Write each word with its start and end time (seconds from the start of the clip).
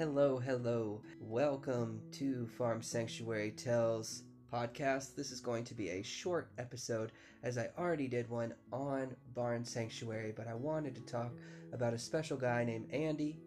Hello, 0.00 0.38
hello. 0.38 1.02
Welcome 1.20 2.00
to 2.12 2.46
Farm 2.56 2.80
Sanctuary 2.80 3.50
Tales 3.50 4.22
podcast. 4.50 5.14
This 5.14 5.30
is 5.30 5.42
going 5.42 5.64
to 5.64 5.74
be 5.74 5.90
a 5.90 6.02
short 6.02 6.50
episode 6.56 7.12
as 7.42 7.58
I 7.58 7.68
already 7.76 8.08
did 8.08 8.30
one 8.30 8.54
on 8.72 9.14
Barn 9.34 9.62
Sanctuary, 9.62 10.32
but 10.34 10.48
I 10.48 10.54
wanted 10.54 10.94
to 10.94 11.02
talk 11.02 11.32
about 11.74 11.92
a 11.92 11.98
special 11.98 12.38
guy 12.38 12.64
named 12.64 12.90
Andy. 12.90 13.40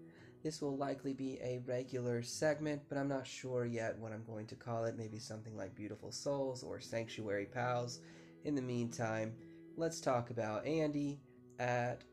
This 0.43 0.61
will 0.61 0.77
likely 0.77 1.15
be 1.15 1.39
a 1.41 1.63
regular 1.65 2.21
segment, 2.21 2.83
but 2.87 2.99
I'm 2.99 3.09
not 3.09 3.25
sure 3.25 3.65
yet 3.65 3.97
what 3.97 4.11
I'm 4.11 4.23
going 4.23 4.45
to 4.45 4.55
call 4.55 4.85
it. 4.85 4.95
Maybe 4.95 5.17
something 5.17 5.57
like 5.57 5.73
Beautiful 5.73 6.11
Souls 6.11 6.61
or 6.61 6.79
Sanctuary 6.79 7.47
Pals. 7.51 7.99
In 8.43 8.53
the 8.53 8.61
meantime, 8.61 9.33
let's 9.75 9.99
talk 9.99 10.29
about 10.29 10.67
Andy 10.67 11.19
at 11.57 12.03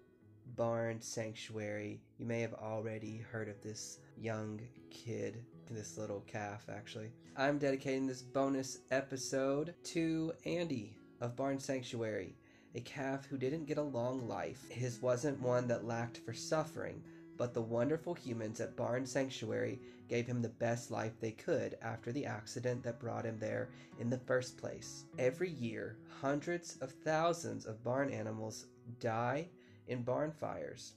Barn 0.56 1.00
Sanctuary. 1.00 2.00
You 2.18 2.24
may 2.24 2.40
have 2.40 2.54
already 2.54 3.18
heard 3.18 3.50
of 3.50 3.60
this 3.60 3.98
young 4.20 4.60
kid, 4.90 5.44
this 5.70 5.96
little 5.96 6.20
calf, 6.26 6.66
actually. 6.68 7.10
I'm 7.36 7.58
dedicating 7.58 8.06
this 8.06 8.22
bonus 8.22 8.78
episode 8.90 9.74
to 9.84 10.32
Andy 10.44 10.96
of 11.20 11.36
Barn 11.36 11.58
Sanctuary, 11.58 12.36
a 12.74 12.80
calf 12.80 13.26
who 13.26 13.38
didn't 13.38 13.66
get 13.66 13.78
a 13.78 13.82
long 13.82 14.28
life. 14.28 14.68
His 14.68 15.00
wasn't 15.00 15.40
one 15.40 15.66
that 15.68 15.86
lacked 15.86 16.18
for 16.18 16.34
suffering, 16.34 17.02
but 17.36 17.54
the 17.54 17.62
wonderful 17.62 18.14
humans 18.14 18.60
at 18.60 18.76
Barn 18.76 19.06
Sanctuary 19.06 19.80
gave 20.08 20.26
him 20.26 20.42
the 20.42 20.48
best 20.48 20.90
life 20.90 21.18
they 21.20 21.30
could 21.30 21.78
after 21.80 22.12
the 22.12 22.26
accident 22.26 22.82
that 22.82 23.00
brought 23.00 23.24
him 23.24 23.38
there 23.38 23.70
in 23.98 24.10
the 24.10 24.18
first 24.18 24.58
place. 24.58 25.04
Every 25.18 25.50
year, 25.50 25.96
hundreds 26.20 26.76
of 26.82 26.90
thousands 26.90 27.64
of 27.64 27.82
barn 27.82 28.10
animals 28.10 28.66
die 28.98 29.48
in 29.86 30.02
barn 30.02 30.32
fires. 30.32 30.94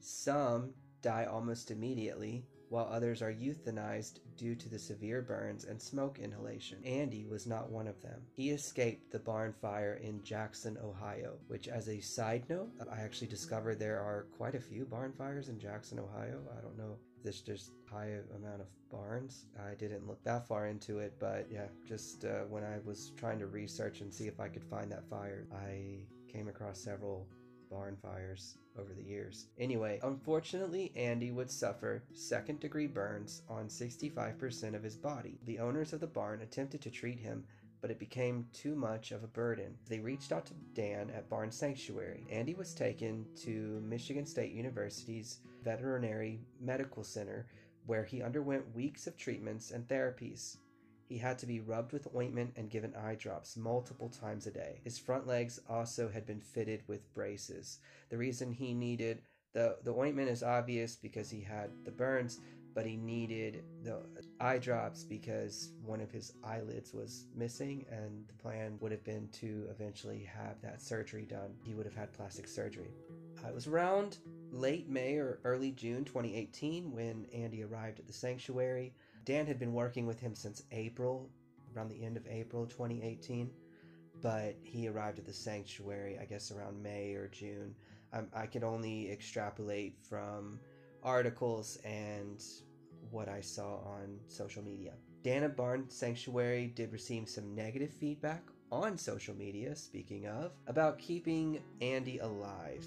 Some 0.00 0.72
die 1.02 1.24
almost 1.24 1.70
immediately, 1.70 2.44
while 2.68 2.88
others 2.90 3.22
are 3.22 3.32
euthanized 3.32 4.20
due 4.36 4.54
to 4.54 4.68
the 4.68 4.78
severe 4.78 5.22
burns 5.22 5.64
and 5.64 5.80
smoke 5.80 6.18
inhalation. 6.18 6.78
Andy 6.84 7.24
was 7.24 7.46
not 7.46 7.70
one 7.70 7.86
of 7.86 8.00
them. 8.02 8.20
He 8.36 8.50
escaped 8.50 9.10
the 9.10 9.18
barn 9.18 9.54
fire 9.60 10.00
in 10.02 10.22
Jackson, 10.22 10.76
Ohio, 10.82 11.38
which, 11.46 11.68
as 11.68 11.88
a 11.88 12.00
side 12.00 12.44
note, 12.48 12.70
I 12.92 13.00
actually 13.00 13.28
discovered 13.28 13.78
there 13.78 14.00
are 14.00 14.26
quite 14.36 14.54
a 14.54 14.60
few 14.60 14.84
barn 14.84 15.12
fires 15.16 15.48
in 15.48 15.58
Jackson, 15.58 15.98
Ohio. 15.98 16.40
I 16.56 16.60
don't 16.60 16.76
know 16.76 16.98
there's 17.22 17.40
just 17.40 17.72
high 17.90 18.12
amount 18.36 18.60
of 18.60 18.66
barns. 18.90 19.46
I 19.58 19.74
didn't 19.74 20.06
look 20.06 20.22
that 20.24 20.46
far 20.46 20.66
into 20.66 20.98
it, 20.98 21.14
but 21.18 21.46
yeah, 21.50 21.66
just 21.86 22.24
uh, 22.24 22.44
when 22.48 22.64
I 22.64 22.78
was 22.84 23.12
trying 23.16 23.38
to 23.40 23.46
research 23.46 24.00
and 24.00 24.12
see 24.12 24.26
if 24.26 24.40
I 24.40 24.48
could 24.48 24.64
find 24.64 24.90
that 24.92 25.08
fire, 25.08 25.46
I 25.52 26.06
came 26.32 26.48
across 26.48 26.80
several 26.80 27.26
barn 27.70 27.96
fires 28.02 28.56
over 28.78 28.92
the 28.94 29.02
years. 29.02 29.46
Anyway, 29.58 30.00
unfortunately, 30.02 30.92
Andy 30.96 31.30
would 31.30 31.50
suffer 31.50 32.02
second 32.12 32.60
degree 32.60 32.86
burns 32.86 33.42
on 33.48 33.68
65% 33.68 34.74
of 34.74 34.82
his 34.82 34.96
body. 34.96 35.38
The 35.44 35.58
owners 35.58 35.92
of 35.92 36.00
the 36.00 36.06
barn 36.06 36.42
attempted 36.42 36.80
to 36.82 36.90
treat 36.90 37.18
him, 37.18 37.44
but 37.80 37.90
it 37.90 37.98
became 37.98 38.46
too 38.52 38.74
much 38.74 39.12
of 39.12 39.22
a 39.22 39.28
burden. 39.28 39.76
They 39.88 40.00
reached 40.00 40.32
out 40.32 40.46
to 40.46 40.54
Dan 40.74 41.10
at 41.10 41.28
Barn 41.28 41.50
Sanctuary. 41.50 42.24
Andy 42.30 42.54
was 42.54 42.74
taken 42.74 43.26
to 43.42 43.82
Michigan 43.86 44.26
State 44.26 44.52
University's 44.52 45.38
Veterinary 45.64 46.40
Medical 46.60 47.04
Center, 47.04 47.46
where 47.86 48.04
he 48.04 48.22
underwent 48.22 48.74
weeks 48.74 49.06
of 49.06 49.16
treatments 49.16 49.70
and 49.70 49.86
therapies. 49.88 50.56
He 51.08 51.18
had 51.18 51.38
to 51.38 51.46
be 51.46 51.60
rubbed 51.60 51.92
with 51.92 52.14
ointment 52.14 52.52
and 52.56 52.68
given 52.68 52.94
eye 52.94 53.14
drops 53.14 53.56
multiple 53.56 54.10
times 54.10 54.46
a 54.46 54.50
day. 54.50 54.80
His 54.84 54.98
front 54.98 55.26
legs 55.26 55.58
also 55.68 56.10
had 56.10 56.26
been 56.26 56.40
fitted 56.40 56.82
with 56.86 57.12
braces. 57.14 57.78
The 58.10 58.18
reason 58.18 58.52
he 58.52 58.74
needed 58.74 59.22
the, 59.54 59.76
the 59.82 59.94
ointment 59.94 60.28
is 60.28 60.42
obvious 60.42 60.94
because 60.96 61.30
he 61.30 61.40
had 61.40 61.70
the 61.86 61.90
burns, 61.90 62.38
but 62.74 62.84
he 62.84 62.96
needed 62.96 63.64
the 63.82 64.02
eye 64.38 64.58
drops 64.58 65.02
because 65.02 65.70
one 65.84 66.00
of 66.00 66.10
his 66.10 66.32
eyelids 66.44 66.92
was 66.92 67.24
missing, 67.34 67.86
and 67.90 68.28
the 68.28 68.34
plan 68.34 68.76
would 68.80 68.92
have 68.92 69.02
been 69.04 69.28
to 69.40 69.66
eventually 69.70 70.22
have 70.22 70.60
that 70.60 70.82
surgery 70.82 71.24
done. 71.24 71.54
He 71.64 71.74
would 71.74 71.86
have 71.86 71.96
had 71.96 72.12
plastic 72.12 72.46
surgery. 72.46 72.92
Uh, 73.42 73.48
it 73.48 73.54
was 73.54 73.66
around 73.66 74.18
late 74.52 74.88
May 74.88 75.16
or 75.16 75.40
early 75.44 75.70
June 75.70 76.04
2018 76.04 76.92
when 76.92 77.26
Andy 77.32 77.64
arrived 77.64 77.98
at 77.98 78.06
the 78.06 78.12
sanctuary. 78.12 78.92
Dan 79.28 79.46
had 79.46 79.58
been 79.58 79.74
working 79.74 80.06
with 80.06 80.18
him 80.18 80.34
since 80.34 80.62
April, 80.72 81.28
around 81.76 81.90
the 81.90 82.02
end 82.02 82.16
of 82.16 82.26
April 82.26 82.64
2018, 82.64 83.50
but 84.22 84.56
he 84.64 84.88
arrived 84.88 85.18
at 85.18 85.26
the 85.26 85.34
sanctuary, 85.34 86.18
I 86.18 86.24
guess, 86.24 86.50
around 86.50 86.82
May 86.82 87.12
or 87.12 87.28
June. 87.28 87.74
Um, 88.14 88.28
I 88.34 88.46
could 88.46 88.64
only 88.64 89.12
extrapolate 89.12 89.98
from 90.00 90.58
articles 91.02 91.76
and 91.84 92.42
what 93.10 93.28
I 93.28 93.42
saw 93.42 93.80
on 93.80 94.18
social 94.28 94.62
media. 94.62 94.94
Dana 95.22 95.50
Barn 95.50 95.90
Sanctuary 95.90 96.68
did 96.74 96.90
receive 96.90 97.28
some 97.28 97.54
negative 97.54 97.92
feedback 97.92 98.44
on 98.72 98.96
social 98.96 99.34
media, 99.34 99.76
speaking 99.76 100.26
of, 100.26 100.52
about 100.68 100.98
keeping 100.98 101.60
Andy 101.82 102.16
alive. 102.16 102.86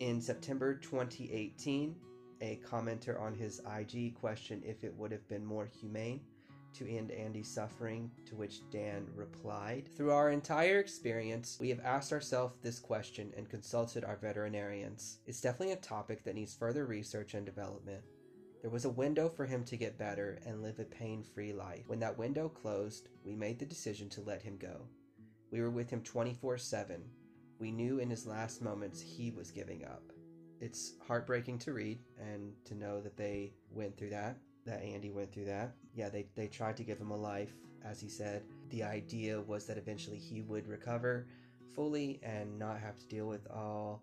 In 0.00 0.22
September 0.22 0.76
2018, 0.76 1.94
a 2.40 2.60
commenter 2.68 3.20
on 3.20 3.34
his 3.34 3.60
IG 3.78 4.14
questioned 4.14 4.62
if 4.64 4.84
it 4.84 4.94
would 4.96 5.12
have 5.12 5.26
been 5.28 5.44
more 5.44 5.66
humane 5.80 6.20
to 6.74 6.88
end 6.88 7.10
Andy's 7.10 7.48
suffering, 7.48 8.10
to 8.26 8.36
which 8.36 8.68
Dan 8.70 9.06
replied 9.14 9.88
Through 9.96 10.12
our 10.12 10.30
entire 10.30 10.78
experience, 10.78 11.58
we 11.60 11.70
have 11.70 11.80
asked 11.80 12.12
ourselves 12.12 12.54
this 12.62 12.78
question 12.78 13.32
and 13.36 13.48
consulted 13.48 14.04
our 14.04 14.16
veterinarians. 14.16 15.18
It's 15.26 15.40
definitely 15.40 15.72
a 15.72 15.76
topic 15.76 16.24
that 16.24 16.34
needs 16.34 16.54
further 16.54 16.86
research 16.86 17.34
and 17.34 17.44
development. 17.44 18.02
There 18.60 18.70
was 18.70 18.84
a 18.84 18.90
window 18.90 19.28
for 19.28 19.46
him 19.46 19.64
to 19.64 19.76
get 19.76 19.98
better 19.98 20.40
and 20.44 20.62
live 20.62 20.78
a 20.78 20.84
pain 20.84 21.22
free 21.22 21.52
life. 21.52 21.84
When 21.86 22.00
that 22.00 22.18
window 22.18 22.48
closed, 22.48 23.08
we 23.24 23.34
made 23.34 23.58
the 23.58 23.66
decision 23.66 24.08
to 24.10 24.20
let 24.20 24.42
him 24.42 24.56
go. 24.56 24.82
We 25.50 25.60
were 25.60 25.70
with 25.70 25.90
him 25.90 26.02
24 26.02 26.58
7. 26.58 27.02
We 27.58 27.70
knew 27.72 27.98
in 27.98 28.10
his 28.10 28.26
last 28.26 28.62
moments 28.62 29.00
he 29.00 29.30
was 29.30 29.50
giving 29.50 29.84
up 29.84 30.12
it's 30.60 30.94
heartbreaking 31.06 31.58
to 31.60 31.72
read 31.72 31.98
and 32.18 32.52
to 32.64 32.74
know 32.74 33.00
that 33.00 33.16
they 33.16 33.52
went 33.70 33.96
through 33.96 34.10
that 34.10 34.36
that 34.68 34.82
Andy 34.82 35.10
went 35.10 35.32
through 35.32 35.46
that. 35.46 35.72
Yeah, 35.94 36.08
they, 36.10 36.26
they 36.36 36.46
tried 36.46 36.76
to 36.76 36.84
give 36.84 36.98
him 36.98 37.10
a 37.10 37.16
life, 37.16 37.52
as 37.84 38.00
he 38.00 38.08
said. 38.08 38.42
The 38.70 38.84
idea 38.84 39.40
was 39.40 39.66
that 39.66 39.78
eventually 39.78 40.18
he 40.18 40.42
would 40.42 40.68
recover 40.68 41.26
fully 41.74 42.20
and 42.22 42.58
not 42.58 42.78
have 42.78 42.98
to 42.98 43.06
deal 43.06 43.26
with 43.26 43.46
all 43.50 44.02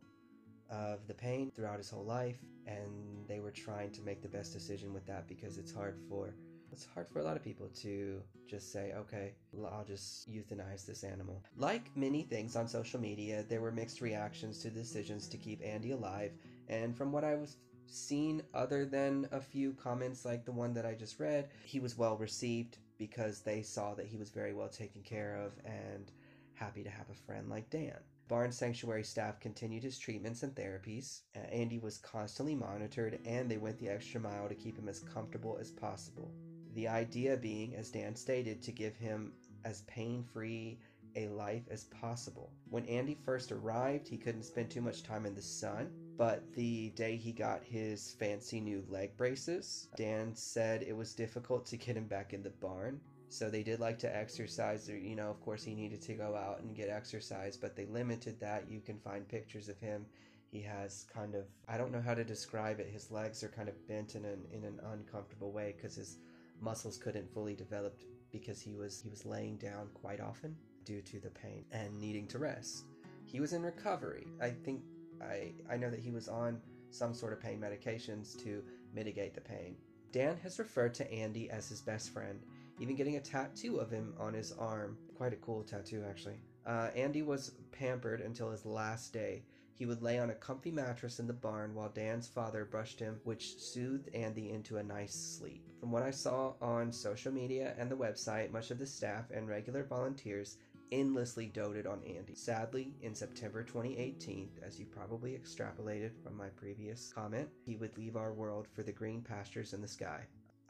of 0.69 1.07
the 1.07 1.13
pain 1.13 1.51
throughout 1.55 1.77
his 1.77 1.89
whole 1.89 2.03
life. 2.03 2.39
And 2.65 3.27
they 3.27 3.39
were 3.39 3.51
trying 3.51 3.91
to 3.91 4.01
make 4.01 4.21
the 4.21 4.27
best 4.27 4.53
decision 4.53 4.91
with 4.91 5.05
that 5.05 5.27
because 5.27 5.57
it's 5.57 5.71
hard 5.71 5.99
for 6.09 6.33
it's 6.75 6.87
hard 6.93 7.07
for 7.07 7.19
a 7.19 7.23
lot 7.23 7.37
of 7.37 7.43
people 7.43 7.69
to 7.73 8.21
just 8.49 8.73
say, 8.73 8.91
okay, 8.97 9.31
I'll 9.71 9.85
just 9.85 10.29
euthanize 10.29 10.85
this 10.85 11.05
animal. 11.05 11.41
Like 11.55 11.89
many 11.95 12.23
things 12.23 12.57
on 12.57 12.67
social 12.67 12.99
media, 12.99 13.45
there 13.47 13.61
were 13.61 13.71
mixed 13.71 14.01
reactions 14.01 14.59
to 14.59 14.69
decisions 14.69 15.29
to 15.29 15.37
keep 15.37 15.63
Andy 15.63 15.91
alive, 15.91 16.33
and 16.67 16.93
from 16.93 17.13
what 17.13 17.23
I 17.23 17.35
was 17.35 17.55
seen, 17.87 18.43
other 18.53 18.83
than 18.85 19.25
a 19.31 19.39
few 19.39 19.71
comments 19.71 20.25
like 20.25 20.43
the 20.43 20.51
one 20.51 20.73
that 20.73 20.85
I 20.85 20.95
just 20.95 21.17
read, 21.17 21.47
he 21.63 21.79
was 21.79 21.97
well 21.97 22.17
received 22.17 22.77
because 22.97 23.39
they 23.39 23.61
saw 23.61 23.93
that 23.93 24.07
he 24.07 24.17
was 24.17 24.31
very 24.31 24.53
well 24.53 24.69
taken 24.69 25.01
care 25.01 25.37
of 25.37 25.53
and 25.63 26.11
happy 26.55 26.83
to 26.83 26.89
have 26.89 27.09
a 27.09 27.25
friend 27.25 27.49
like 27.49 27.69
Dan. 27.69 27.99
Barn 28.27 28.51
Sanctuary 28.51 29.03
staff 29.03 29.39
continued 29.39 29.83
his 29.83 29.99
treatments 29.99 30.43
and 30.43 30.53
therapies. 30.55 31.21
Uh, 31.37 31.39
Andy 31.51 31.77
was 31.77 31.99
constantly 31.99 32.55
monitored, 32.55 33.19
and 33.23 33.49
they 33.49 33.57
went 33.57 33.77
the 33.77 33.87
extra 33.87 34.19
mile 34.19 34.49
to 34.49 34.55
keep 34.55 34.77
him 34.77 34.89
as 34.89 34.99
comfortable 34.99 35.57
as 35.61 35.71
possible. 35.71 36.31
The 36.75 36.87
idea 36.89 37.37
being, 37.37 37.73
as 37.75 37.89
Dan 37.89 38.15
stated, 38.15 38.61
to 38.63 38.71
give 38.71 38.95
him 38.97 39.31
as 39.63 39.81
pain 39.83 40.23
free 40.23 40.77
a 41.15 41.29
life 41.29 41.63
as 41.71 41.85
possible. 41.85 42.51
When 42.69 42.85
Andy 42.85 43.15
first 43.15 43.53
arrived, 43.53 44.09
he 44.09 44.17
couldn't 44.17 44.43
spend 44.43 44.69
too 44.69 44.81
much 44.81 45.01
time 45.01 45.25
in 45.25 45.33
the 45.33 45.41
sun, 45.41 45.89
but 46.17 46.43
the 46.53 46.89
day 46.89 47.15
he 47.15 47.31
got 47.31 47.63
his 47.63 48.13
fancy 48.19 48.59
new 48.59 48.83
leg 48.89 49.15
braces, 49.15 49.87
Dan 49.95 50.35
said 50.35 50.83
it 50.83 50.95
was 50.95 51.15
difficult 51.15 51.65
to 51.67 51.77
get 51.77 51.95
him 51.95 52.07
back 52.07 52.33
in 52.33 52.43
the 52.43 52.49
barn. 52.49 52.99
So 53.29 53.49
they 53.49 53.63
did 53.63 53.79
like 53.79 53.97
to 53.99 54.13
exercise, 54.13 54.89
you 54.89 55.15
know, 55.15 55.29
of 55.29 55.39
course, 55.39 55.63
he 55.63 55.73
needed 55.73 56.01
to 56.03 56.13
go 56.13 56.35
out 56.35 56.59
and 56.59 56.75
get 56.75 56.89
exercise, 56.89 57.55
but 57.55 57.77
they 57.77 57.85
limited 57.85 58.39
that. 58.41 58.69
You 58.69 58.81
can 58.81 58.99
find 58.99 59.27
pictures 59.27 59.69
of 59.69 59.79
him 59.79 60.05
he 60.51 60.61
has 60.61 61.05
kind 61.13 61.35
of 61.35 61.43
I 61.67 61.77
don't 61.77 61.91
know 61.91 62.01
how 62.01 62.13
to 62.13 62.23
describe 62.23 62.79
it. 62.79 62.87
His 62.87 63.11
legs 63.11 63.43
are 63.43 63.49
kind 63.49 63.67
of 63.67 63.87
bent 63.87 64.15
in 64.15 64.23
an 64.23 64.45
in 64.53 64.63
an 64.63 64.79
uncomfortable 64.93 65.51
way 65.51 65.73
because 65.75 65.95
his 65.95 66.17
muscles 66.61 66.97
couldn't 66.97 67.31
fully 67.33 67.55
develop 67.55 67.99
because 68.31 68.61
he 68.61 68.73
was 68.73 69.01
he 69.01 69.09
was 69.09 69.25
laying 69.25 69.57
down 69.57 69.87
quite 69.93 70.19
often 70.19 70.55
due 70.83 71.01
to 71.01 71.19
the 71.19 71.29
pain 71.29 71.65
and 71.71 71.99
needing 71.99 72.27
to 72.27 72.37
rest. 72.37 72.85
He 73.23 73.39
was 73.39 73.53
in 73.53 73.63
recovery. 73.63 74.27
I 74.41 74.49
think 74.49 74.81
I 75.21 75.53
I 75.69 75.77
know 75.77 75.89
that 75.89 75.99
he 75.99 76.11
was 76.11 76.27
on 76.27 76.61
some 76.91 77.13
sort 77.13 77.33
of 77.33 77.41
pain 77.41 77.59
medications 77.59 78.37
to 78.43 78.63
mitigate 78.93 79.33
the 79.33 79.41
pain. 79.41 79.75
Dan 80.11 80.37
has 80.43 80.59
referred 80.59 80.93
to 80.95 81.11
Andy 81.11 81.49
as 81.49 81.67
his 81.67 81.81
best 81.81 82.13
friend, 82.13 82.39
even 82.79 82.95
getting 82.95 83.17
a 83.17 83.21
tattoo 83.21 83.77
of 83.77 83.91
him 83.91 84.13
on 84.17 84.33
his 84.33 84.53
arm. 84.53 84.97
Quite 85.17 85.33
a 85.33 85.37
cool 85.37 85.63
tattoo, 85.63 86.05
actually. 86.09 86.39
Uh, 86.65 86.89
Andy 86.95 87.21
was 87.21 87.51
pampered 87.71 88.21
until 88.21 88.49
his 88.49 88.65
last 88.65 89.11
day. 89.11 89.43
He 89.77 89.85
would 89.85 90.01
lay 90.01 90.19
on 90.19 90.29
a 90.29 90.35
comfy 90.35 90.71
mattress 90.71 91.19
in 91.19 91.27
the 91.27 91.33
barn 91.33 91.75
while 91.75 91.89
Dan's 91.89 92.29
father 92.29 92.63
brushed 92.63 92.97
him, 92.97 93.19
which 93.25 93.57
soothed 93.59 94.07
Andy 94.15 94.51
into 94.51 94.77
a 94.77 94.83
nice 94.83 95.13
sleep. 95.13 95.67
From 95.81 95.91
what 95.91 96.01
I 96.01 96.11
saw 96.11 96.53
on 96.61 96.93
social 96.93 97.33
media 97.33 97.75
and 97.77 97.91
the 97.91 97.97
website, 97.97 98.51
much 98.51 98.71
of 98.71 98.79
the 98.79 98.85
staff 98.85 99.31
and 99.31 99.49
regular 99.49 99.83
volunteers 99.83 100.57
endlessly 100.93 101.47
doted 101.47 101.85
on 101.85 102.01
Andy. 102.03 102.35
Sadly, 102.35 102.93
in 103.01 103.13
September 103.13 103.63
2018, 103.63 104.49
as 104.65 104.79
you 104.79 104.85
probably 104.85 105.33
extrapolated 105.33 106.11
from 106.23 106.37
my 106.37 106.47
previous 106.49 107.11
comment, 107.13 107.49
he 107.65 107.75
would 107.75 107.97
leave 107.97 108.15
our 108.15 108.31
world 108.31 108.69
for 108.73 108.81
the 108.81 108.93
green 108.93 109.21
pastures 109.21 109.73
in 109.73 109.81
the 109.81 109.87
sky. 109.89 110.21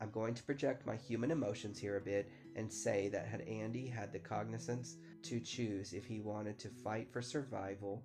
I'm 0.02 0.10
going 0.10 0.34
to 0.34 0.44
project 0.44 0.88
my 0.88 0.96
human 0.96 1.30
emotions 1.30 1.78
here 1.78 1.98
a 1.98 2.02
bit 2.02 2.32
and 2.56 2.74
say 2.74 3.10
that 3.10 3.28
had 3.28 3.42
Andy 3.42 3.88
had 3.88 4.12
the 4.12 4.20
cognizance 4.20 4.98
to 5.24 5.40
choose 5.40 5.94
if 5.94 6.06
he 6.06 6.22
wanted 6.22 6.58
to 6.60 6.70
fight 6.70 7.08
for 7.12 7.22
survival 7.22 8.04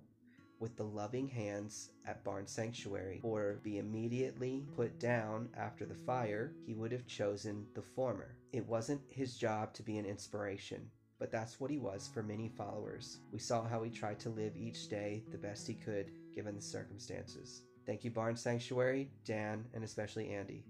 with 0.61 0.77
the 0.77 0.83
loving 0.83 1.27
hands 1.27 1.89
at 2.05 2.23
Barn 2.23 2.45
Sanctuary 2.45 3.19
or 3.23 3.59
be 3.63 3.79
immediately 3.79 4.67
put 4.75 4.99
down 4.99 5.49
after 5.57 5.85
the 5.85 5.95
fire, 5.95 6.53
he 6.65 6.75
would 6.75 6.91
have 6.91 7.07
chosen 7.07 7.65
the 7.73 7.81
former. 7.81 8.37
It 8.53 8.67
wasn't 8.67 9.01
his 9.09 9.37
job 9.37 9.73
to 9.73 9.83
be 9.83 9.97
an 9.97 10.05
inspiration, 10.05 10.89
but 11.19 11.31
that's 11.31 11.59
what 11.59 11.71
he 11.71 11.79
was 11.79 12.07
for 12.13 12.21
many 12.21 12.47
followers. 12.47 13.19
We 13.33 13.39
saw 13.39 13.67
how 13.67 13.81
he 13.81 13.89
tried 13.89 14.19
to 14.21 14.29
live 14.29 14.55
each 14.55 14.87
day 14.87 15.23
the 15.31 15.37
best 15.37 15.67
he 15.67 15.73
could 15.73 16.11
given 16.33 16.55
the 16.55 16.61
circumstances. 16.61 17.63
Thank 17.85 18.03
you, 18.03 18.11
Barn 18.11 18.35
Sanctuary, 18.35 19.09
Dan, 19.25 19.65
and 19.73 19.83
especially 19.83 20.29
Andy. 20.29 20.63